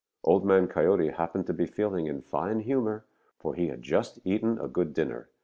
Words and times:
Old 0.23 0.43
Man 0.43 0.67
Coyote 0.67 1.09
happened 1.11 1.45
to 1.45 1.53
be 1.53 1.67
feeling 1.67 2.07
in 2.07 2.23
fine 2.23 2.61
humor, 2.61 3.05
for 3.37 3.53
he 3.53 3.67
had 3.67 3.83
just 3.83 4.17
eaten 4.25 4.57
a 4.59 4.67
good 4.67 4.95
dinner. 4.95 5.29